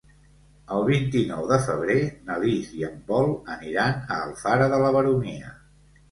[0.75, 1.97] El vint-i-nou de febrer
[2.29, 5.53] na Lis i en Pol aniran a Alfara de la Baronia.